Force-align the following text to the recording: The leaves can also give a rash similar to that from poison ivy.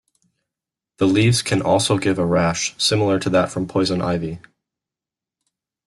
The 0.97 1.05
leaves 1.05 1.43
can 1.43 1.61
also 1.61 1.99
give 1.99 2.17
a 2.17 2.25
rash 2.25 2.73
similar 2.83 3.19
to 3.19 3.29
that 3.29 3.51
from 3.51 3.67
poison 3.67 4.01
ivy. 4.01 4.39